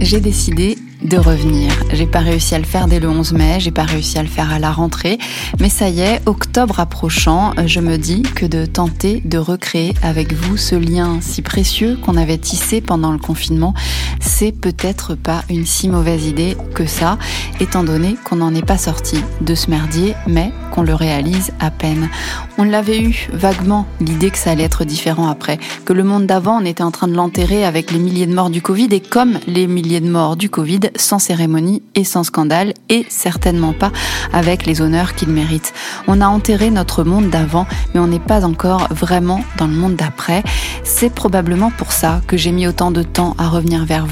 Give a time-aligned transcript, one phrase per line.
[0.00, 1.72] j'ai décidé de revenir.
[1.92, 4.28] J'ai pas réussi à le faire dès le 11 mai, j'ai pas réussi à le
[4.28, 5.18] faire à la rentrée,
[5.58, 10.32] mais ça y est, octobre approchant, je me dis que de tenter de recréer avec
[10.32, 13.74] vous ce lien si précieux qu'on avait tissé pendant le confinement,
[14.20, 17.18] c'est peut-être pas une si mauvaise idée que ça,
[17.58, 21.70] étant donné qu'on n'en est pas sorti de ce merdier, mais qu'on le réalise à
[21.70, 22.08] peine.
[22.58, 26.60] On l'avait eu vaguement l'idée que ça allait être différent après, que le monde d'avant
[26.60, 29.38] on était en train de l'enterrer avec les milliers de morts du Covid et comme
[29.46, 33.92] les milliers de morts du Covid, sans cérémonie et sans scandale, et certainement pas
[34.32, 35.72] avec les honneurs qu'il mérite.
[36.06, 39.96] On a enterré notre monde d'avant, mais on n'est pas encore vraiment dans le monde
[39.96, 40.42] d'après.
[40.84, 44.09] C'est probablement pour ça que j'ai mis autant de temps à revenir vers vous,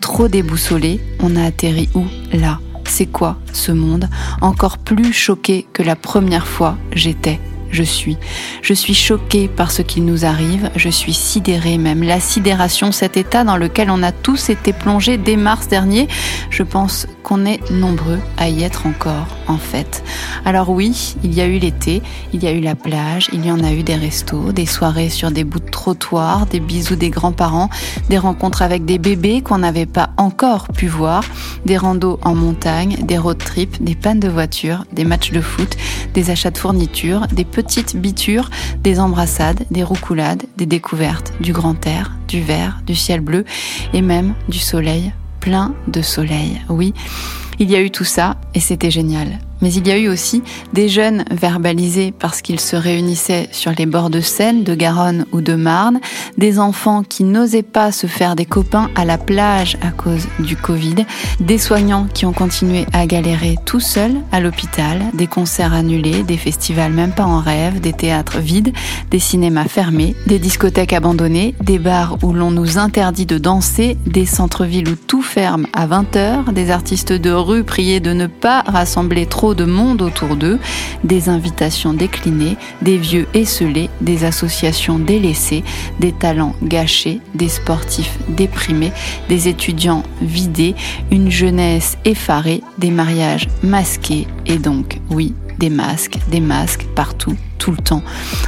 [0.00, 1.00] trop déboussolé.
[1.20, 2.04] On a atterri où?
[2.32, 2.60] Là.
[2.86, 4.08] C'est quoi ce monde?
[4.40, 7.40] Encore plus choqué que la première fois j'étais
[7.74, 8.16] je suis.
[8.62, 12.02] Je suis choquée par ce qui nous arrive, je suis sidérée même.
[12.02, 16.08] La sidération, cet état dans lequel on a tous été plongés dès mars dernier,
[16.50, 20.04] je pense qu'on est nombreux à y être encore, en fait.
[20.44, 22.00] Alors oui, il y a eu l'été,
[22.32, 25.10] il y a eu la plage, il y en a eu des restos, des soirées
[25.10, 25.70] sur des bouts de
[26.50, 27.68] des bisous des grands-parents,
[28.08, 31.24] des rencontres avec des bébés qu'on n'avait pas encore pu voir,
[31.66, 35.76] des randos en montagne, des road trips, des pannes de voiture, des matchs de foot,
[36.14, 38.50] des achats de fournitures, des petites bitures,
[38.82, 43.44] des embrassades, des roucoulades, des découvertes, du grand air, du vert, du ciel bleu
[43.92, 46.62] et même du soleil plein de soleil.
[46.70, 46.94] Oui,
[47.58, 49.38] il y a eu tout ça et c'était génial.
[49.64, 50.42] Mais il y a eu aussi
[50.74, 55.40] des jeunes verbalisés parce qu'ils se réunissaient sur les bords de Seine, de Garonne ou
[55.40, 56.00] de Marne,
[56.36, 60.54] des enfants qui n'osaient pas se faire des copains à la plage à cause du
[60.54, 61.06] Covid,
[61.40, 66.36] des soignants qui ont continué à galérer tout seuls à l'hôpital, des concerts annulés, des
[66.36, 68.74] festivals même pas en rêve, des théâtres vides,
[69.10, 74.26] des cinémas fermés, des discothèques abandonnées, des bars où l'on nous interdit de danser, des
[74.26, 79.54] centres-villes où tout ferme à 20h, des artistes de rue de ne pas rassembler trop
[79.54, 80.58] de monde autour d'eux,
[81.02, 85.64] des invitations déclinées, des vieux esselés, des associations délaissées,
[86.00, 88.92] des talents gâchés, des sportifs déprimés,
[89.28, 90.74] des étudiants vidés,
[91.10, 97.70] une jeunesse effarée, des mariages masqués et donc, oui, des masques, des masques partout, tout
[97.70, 98.02] le temps.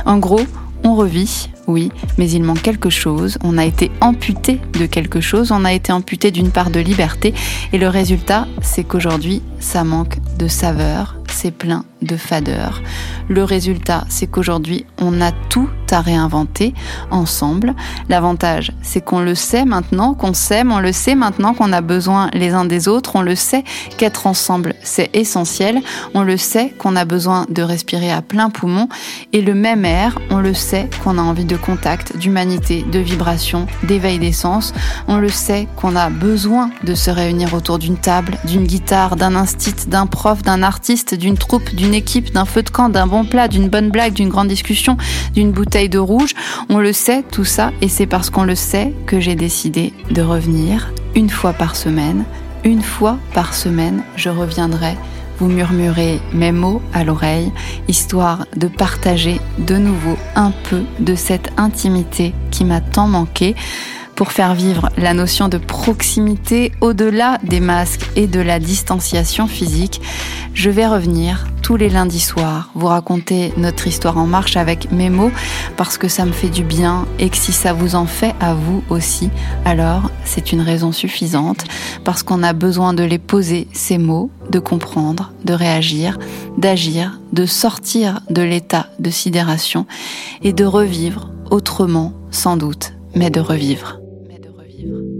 [0.04, 0.42] En gros,
[0.84, 5.52] on revit, oui, mais il manque quelque chose, on a été amputé de quelque chose,
[5.52, 7.34] on a été amputé d'une part de liberté,
[7.72, 12.82] et le résultat, c'est qu'aujourd'hui, ça manque de saveur, c'est plein de fadeur.
[13.28, 16.74] Le résultat, c'est qu'aujourd'hui, on a tout à réinventer
[17.10, 17.74] ensemble.
[18.08, 22.28] L'avantage, c'est qu'on le sait maintenant, qu'on s'aime, on le sait maintenant qu'on a besoin
[22.32, 23.64] les uns des autres, on le sait
[23.96, 25.80] qu'être ensemble, c'est essentiel,
[26.14, 28.88] on le sait qu'on a besoin de respirer à plein poumon,
[29.32, 33.66] et le même air, on le sait qu'on a envie de contact, d'humanité, de vibration,
[33.84, 34.72] d'éveil des sens,
[35.08, 39.34] on le sait qu'on a besoin de se réunir autour d'une table, d'une guitare, d'un
[39.34, 43.24] instit, d'un prof, d'un artiste, d'une troupe, d'une équipe, d'un feu de camp, d'un bon
[43.24, 44.96] plat, d'une bonne blague, d'une grande discussion,
[45.34, 46.34] d'une bouteille de rouge.
[46.68, 50.22] On le sait, tout ça, et c'est parce qu'on le sait que j'ai décidé de
[50.22, 52.24] revenir une fois par semaine.
[52.64, 54.96] Une fois par semaine, je reviendrai
[55.38, 57.52] vous murmurer mes mots à l'oreille,
[57.88, 63.54] histoire de partager de nouveau un peu de cette intimité qui m'a tant manqué
[64.16, 70.00] pour faire vivre la notion de proximité au-delà des masques et de la distanciation physique,
[70.54, 75.10] je vais revenir tous les lundis soirs vous raconter notre histoire en marche avec mes
[75.10, 75.30] mots
[75.76, 78.54] parce que ça me fait du bien et que si ça vous en fait à
[78.54, 79.28] vous aussi,
[79.66, 81.64] alors c'est une raison suffisante
[82.02, 86.18] parce qu'on a besoin de les poser ces mots, de comprendre, de réagir,
[86.56, 89.86] d'agir, de sortir de l'état de sidération
[90.42, 93.98] et de revivre autrement sans doute, mais de revivre.
[94.76, 95.15] Vivre.